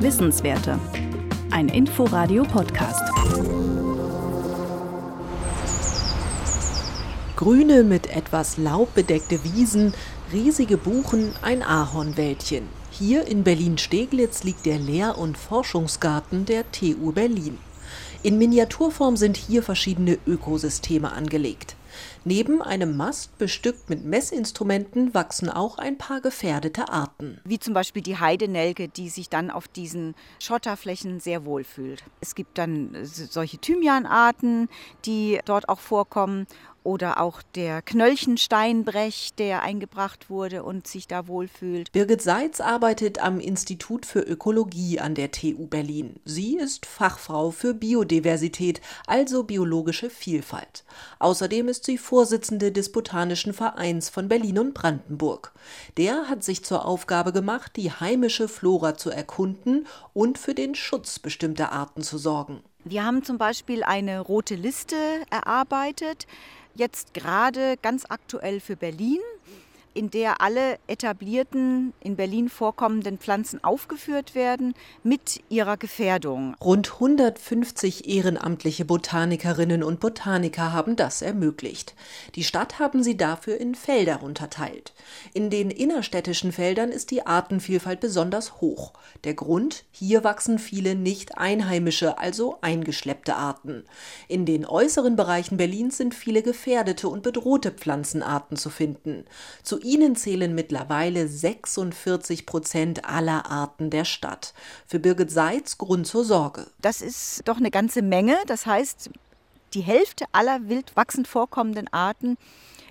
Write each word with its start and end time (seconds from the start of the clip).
Wissenswerte. 0.00 0.78
Ein 1.50 1.68
Inforadio-Podcast. 1.68 3.02
Grüne 7.36 7.84
mit 7.84 8.06
etwas 8.08 8.56
Laub 8.56 8.94
bedeckte 8.94 9.44
Wiesen, 9.44 9.92
riesige 10.32 10.78
Buchen, 10.78 11.34
ein 11.42 11.62
Ahornwäldchen. 11.62 12.68
Hier 12.90 13.26
in 13.26 13.44
Berlin-Steglitz 13.44 14.44
liegt 14.44 14.64
der 14.64 14.78
Lehr- 14.78 15.18
und 15.18 15.36
Forschungsgarten 15.36 16.46
der 16.46 16.72
TU 16.72 17.12
Berlin. 17.12 17.58
In 18.22 18.38
Miniaturform 18.38 19.18
sind 19.18 19.36
hier 19.36 19.62
verschiedene 19.62 20.16
Ökosysteme 20.26 21.12
angelegt. 21.12 21.76
Neben 22.24 22.62
einem 22.62 22.96
Mast 22.96 23.36
bestückt 23.38 23.90
mit 23.90 24.04
Messinstrumenten 24.04 25.14
wachsen 25.14 25.48
auch 25.48 25.78
ein 25.78 25.98
paar 25.98 26.20
gefährdete 26.20 26.88
Arten. 26.88 27.40
Wie 27.44 27.58
zum 27.58 27.74
Beispiel 27.74 28.02
die 28.02 28.18
Heidenelke, 28.18 28.88
die 28.88 29.08
sich 29.08 29.28
dann 29.28 29.50
auf 29.50 29.68
diesen 29.68 30.14
Schotterflächen 30.38 31.20
sehr 31.20 31.44
wohl 31.44 31.64
fühlt. 31.64 32.04
Es 32.20 32.34
gibt 32.34 32.58
dann 32.58 32.96
solche 33.02 33.58
Thymianarten, 33.58 34.68
die 35.04 35.40
dort 35.44 35.68
auch 35.68 35.80
vorkommen 35.80 36.46
oder 36.82 37.20
auch 37.20 37.42
der 37.54 37.82
Knöllchensteinbrech, 37.82 39.30
der 39.38 39.62
eingebracht 39.62 40.30
wurde 40.30 40.62
und 40.62 40.86
sich 40.86 41.06
da 41.06 41.26
wohlfühlt. 41.26 41.92
Birgit 41.92 42.22
Seitz 42.22 42.60
arbeitet 42.60 43.18
am 43.22 43.40
Institut 43.40 44.06
für 44.06 44.20
Ökologie 44.20 45.00
an 45.00 45.14
der 45.14 45.30
TU 45.30 45.66
Berlin. 45.66 46.20
Sie 46.24 46.56
ist 46.56 46.86
Fachfrau 46.86 47.50
für 47.50 47.74
Biodiversität, 47.74 48.80
also 49.06 49.44
biologische 49.44 50.10
Vielfalt. 50.10 50.84
Außerdem 51.18 51.68
ist 51.68 51.84
sie 51.84 51.98
Vorsitzende 51.98 52.72
des 52.72 52.92
Botanischen 52.92 53.52
Vereins 53.52 54.08
von 54.08 54.28
Berlin 54.28 54.58
und 54.58 54.74
Brandenburg. 54.74 55.52
Der 55.96 56.28
hat 56.28 56.44
sich 56.44 56.64
zur 56.64 56.86
Aufgabe 56.86 57.32
gemacht, 57.32 57.72
die 57.76 57.90
heimische 57.90 58.48
Flora 58.48 58.96
zu 58.96 59.10
erkunden 59.10 59.86
und 60.12 60.38
für 60.38 60.54
den 60.54 60.74
Schutz 60.74 61.18
bestimmter 61.18 61.72
Arten 61.72 62.02
zu 62.02 62.18
sorgen. 62.18 62.62
Wir 62.84 63.04
haben 63.04 63.22
zum 63.22 63.36
Beispiel 63.36 63.82
eine 63.82 64.20
rote 64.20 64.54
Liste 64.54 64.96
erarbeitet, 65.30 66.26
jetzt 66.74 67.14
gerade 67.14 67.76
ganz 67.82 68.04
aktuell 68.08 68.60
für 68.60 68.76
Berlin 68.76 69.20
in 69.94 70.10
der 70.10 70.40
alle 70.40 70.78
etablierten, 70.86 71.92
in 72.00 72.16
Berlin 72.16 72.48
vorkommenden 72.48 73.18
Pflanzen 73.18 73.62
aufgeführt 73.64 74.34
werden 74.34 74.74
mit 75.02 75.40
ihrer 75.48 75.76
Gefährdung. 75.76 76.54
Rund 76.62 76.94
150 76.94 78.08
ehrenamtliche 78.08 78.84
Botanikerinnen 78.84 79.82
und 79.82 80.00
Botaniker 80.00 80.72
haben 80.72 80.96
das 80.96 81.22
ermöglicht. 81.22 81.94
Die 82.34 82.44
Stadt 82.44 82.78
haben 82.78 83.02
sie 83.02 83.16
dafür 83.16 83.58
in 83.58 83.74
Felder 83.74 84.22
unterteilt. 84.22 84.92
In 85.34 85.50
den 85.50 85.70
innerstädtischen 85.70 86.52
Feldern 86.52 86.90
ist 86.90 87.10
die 87.10 87.26
Artenvielfalt 87.26 88.00
besonders 88.00 88.60
hoch. 88.60 88.92
Der 89.24 89.34
Grund, 89.34 89.84
hier 89.90 90.24
wachsen 90.24 90.58
viele 90.58 90.94
nicht 90.94 91.38
einheimische, 91.38 92.18
also 92.18 92.58
eingeschleppte 92.60 93.36
Arten. 93.36 93.84
In 94.28 94.46
den 94.46 94.66
äußeren 94.66 95.16
Bereichen 95.16 95.56
Berlins 95.56 95.96
sind 95.96 96.14
viele 96.14 96.42
gefährdete 96.42 97.08
und 97.08 97.22
bedrohte 97.22 97.70
Pflanzenarten 97.70 98.56
zu 98.56 98.70
finden. 98.70 99.24
Zu 99.62 99.79
ihnen 99.82 100.16
zählen 100.16 100.54
mittlerweile 100.54 101.28
46 101.28 102.46
Prozent 102.46 103.04
aller 103.04 103.50
Arten 103.50 103.90
der 103.90 104.04
Stadt. 104.04 104.54
Für 104.86 104.98
Birgit 104.98 105.30
Seitz 105.30 105.78
Grund 105.78 106.06
zur 106.06 106.24
Sorge. 106.24 106.66
Das 106.80 107.02
ist 107.02 107.42
doch 107.46 107.58
eine 107.58 107.70
ganze 107.70 108.02
Menge. 108.02 108.36
Das 108.46 108.66
heißt, 108.66 109.10
die 109.74 109.82
Hälfte 109.82 110.24
aller 110.32 110.68
wild 110.68 110.96
wachsend 110.96 111.28
vorkommenden 111.28 111.92
Arten 111.92 112.36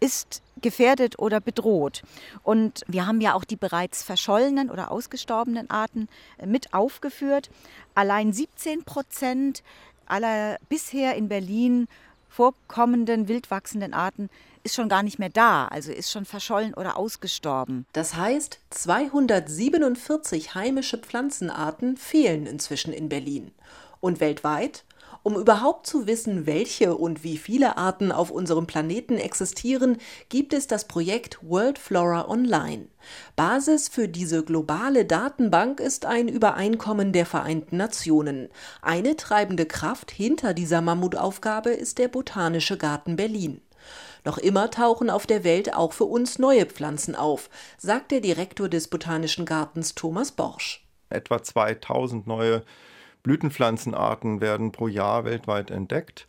ist 0.00 0.42
gefährdet 0.60 1.18
oder 1.18 1.40
bedroht. 1.40 2.02
Und 2.42 2.82
wir 2.88 3.06
haben 3.06 3.20
ja 3.20 3.34
auch 3.34 3.44
die 3.44 3.56
bereits 3.56 4.02
verschollenen 4.02 4.70
oder 4.70 4.90
ausgestorbenen 4.90 5.70
Arten 5.70 6.08
äh, 6.38 6.46
mit 6.46 6.74
aufgeführt. 6.74 7.50
Allein 7.94 8.32
17 8.32 8.84
Prozent 8.84 9.62
aller 10.06 10.58
bisher 10.68 11.14
in 11.14 11.28
Berlin 11.28 11.88
vorkommenden 12.28 13.28
wildwachsenden 13.28 13.94
Arten 13.94 14.30
ist 14.62 14.74
schon 14.74 14.88
gar 14.88 15.02
nicht 15.02 15.18
mehr 15.18 15.28
da, 15.28 15.66
also 15.68 15.92
ist 15.92 16.10
schon 16.10 16.24
verschollen 16.24 16.74
oder 16.74 16.96
ausgestorben. 16.96 17.86
Das 17.92 18.14
heißt, 18.14 18.60
247 18.70 20.54
heimische 20.54 20.98
Pflanzenarten 20.98 21.96
fehlen 21.96 22.46
inzwischen 22.46 22.92
in 22.92 23.08
Berlin. 23.08 23.52
Und 24.00 24.20
weltweit 24.20 24.84
um 25.24 25.36
überhaupt 25.36 25.86
zu 25.86 26.06
wissen, 26.06 26.46
welche 26.46 26.96
und 26.96 27.22
wie 27.22 27.38
viele 27.38 27.76
Arten 27.76 28.10
auf 28.10 28.30
unserem 28.30 28.66
Planeten 28.66 29.18
existieren, 29.18 29.98
gibt 30.28 30.52
es 30.52 30.66
das 30.66 30.88
Projekt 30.88 31.38
World 31.42 31.78
Flora 31.78 32.28
Online. 32.28 32.88
Basis 33.36 33.88
für 33.88 34.08
diese 34.08 34.44
globale 34.44 35.04
Datenbank 35.04 35.78
ist 35.78 36.06
ein 36.06 36.26
Übereinkommen 36.26 37.12
der 37.12 37.26
Vereinten 37.26 37.76
Nationen. 37.76 38.48
Eine 38.80 39.16
treibende 39.16 39.66
Kraft 39.66 40.10
hinter 40.10 40.54
dieser 40.54 40.80
Mammutaufgabe 40.80 41.70
ist 41.70 41.98
der 41.98 42.08
Botanische 42.08 42.76
Garten 42.76 43.14
Berlin. 43.14 43.60
Noch 44.24 44.38
immer 44.38 44.70
tauchen 44.70 45.10
auf 45.10 45.26
der 45.26 45.44
Welt 45.44 45.74
auch 45.74 45.92
für 45.92 46.04
uns 46.04 46.38
neue 46.38 46.66
Pflanzen 46.66 47.16
auf, 47.16 47.50
sagt 47.78 48.10
der 48.10 48.20
Direktor 48.20 48.68
des 48.68 48.88
Botanischen 48.88 49.46
Gartens 49.46 49.94
Thomas 49.94 50.32
Borsch. 50.32 50.86
Etwa 51.10 51.42
2000 51.42 52.26
neue 52.26 52.62
Blütenpflanzenarten 53.22 54.40
werden 54.40 54.72
pro 54.72 54.88
Jahr 54.88 55.24
weltweit 55.24 55.70
entdeckt 55.70 56.26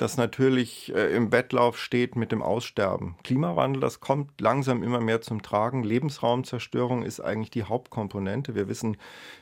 das 0.00 0.16
natürlich 0.16 0.94
äh, 0.94 1.14
im 1.14 1.32
Wettlauf 1.32 1.78
steht 1.78 2.16
mit 2.16 2.32
dem 2.32 2.42
Aussterben. 2.42 3.16
Klimawandel, 3.24 3.80
das 3.80 4.00
kommt 4.00 4.40
langsam 4.40 4.82
immer 4.82 5.00
mehr 5.00 5.20
zum 5.20 5.42
Tragen. 5.42 5.82
Lebensraumzerstörung 5.82 7.02
ist 7.02 7.20
eigentlich 7.20 7.50
die 7.50 7.64
Hauptkomponente. 7.64 8.54
Wir 8.54 8.68
wissen 8.68 8.96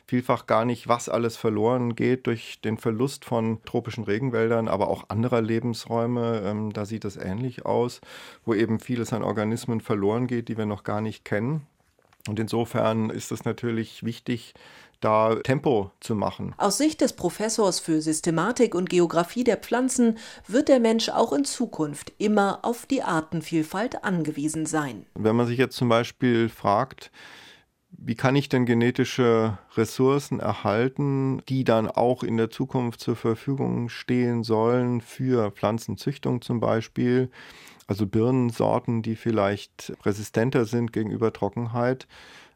vielfach 0.06 0.47
gar 0.47 0.65
nicht, 0.65 0.89
was 0.89 1.09
alles 1.09 1.37
verloren 1.37 1.95
geht 1.95 2.27
durch 2.27 2.61
den 2.61 2.78
Verlust 2.78 3.25
von 3.25 3.62
tropischen 3.65 4.05
Regenwäldern, 4.05 4.69
aber 4.69 4.89
auch 4.89 5.09
anderer 5.09 5.41
Lebensräume. 5.41 6.43
Ähm, 6.45 6.72
da 6.72 6.84
sieht 6.84 7.05
es 7.05 7.16
ähnlich 7.16 7.65
aus, 7.65 8.00
wo 8.45 8.55
eben 8.55 8.81
vieles 8.81 9.12
an 9.12 9.22
Organismen 9.22 9.81
verloren 9.81 10.27
geht, 10.27 10.49
die 10.49 10.59
wir 10.59 10.66
noch 10.66 10.84
gar 10.84 11.00
nicht 11.00 11.25
kennen. 11.25 11.66
Und 12.28 12.41
insofern 12.41 13.10
ist 13.10 13.32
es 13.32 13.44
natürlich 13.44 14.04
wichtig, 14.04 14.54
da 15.00 15.37
Tempo 15.37 15.91
zu 16.00 16.14
machen. 16.14 16.54
Aus 16.56 16.78
Sicht 16.78 17.00
des 17.00 17.12
Professors 17.12 17.81
für 17.81 18.00
Systematik 18.00 18.75
und 18.75 18.88
Geographie 18.88 19.44
der 19.44 19.59
Pflanzen 19.59 20.19
wird 20.47 20.69
der 20.69 20.81
Mensch 20.81 21.09
auch 21.09 21.32
in 21.32 21.44
Zukunft 21.44 22.12
immer 22.19 22.60
auf 22.62 22.86
die 22.86 23.03
Artenvielfalt 23.03 24.04
angewiesen 24.04 24.66
sein. 24.66 25.06
Wenn 25.15 25.36
man 25.36 25.47
sich 25.47 25.59
jetzt 25.59 25.76
zum 25.76 25.88
Beispiel 25.88 26.48
fragt, 26.48 27.10
wie 27.91 28.14
kann 28.14 28.36
ich 28.36 28.48
denn 28.48 28.66
genetische 28.66 29.58
Ressourcen 29.76 30.41
erhalten, 30.41 31.42
die 31.48 31.64
dann 31.64 31.88
auch 31.88 32.22
in 32.22 32.36
der 32.36 32.50
Zukunft 32.50 33.00
zur 33.00 33.16
Verfügung 33.16 33.88
stehen 33.88 34.44
sollen 34.44 35.00
für 35.00 35.50
Pflanzenzüchtung 35.50 36.41
zum 36.42 36.60
Beispiel, 36.60 37.30
also 37.86 38.06
Birnensorten, 38.06 39.02
die 39.02 39.16
vielleicht 39.16 39.92
resistenter 40.04 40.64
sind 40.64 40.92
gegenüber 40.92 41.32
Trockenheit, 41.32 42.06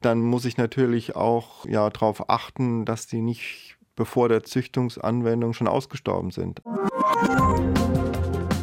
dann 0.00 0.20
muss 0.20 0.44
ich 0.44 0.56
natürlich 0.56 1.16
auch 1.16 1.66
ja, 1.66 1.88
darauf 1.90 2.30
achten, 2.30 2.84
dass 2.84 3.06
die 3.06 3.20
nicht 3.20 3.76
bevor 3.96 4.28
der 4.28 4.42
Züchtungsanwendung 4.42 5.52
schon 5.52 5.68
ausgestorben 5.68 6.30
sind. 6.30 6.62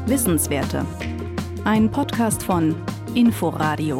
Wissenswerte. 0.07 0.85
Ein 1.63 1.91
Podcast 1.91 2.43
von 2.43 2.75
Inforadio. 3.13 3.99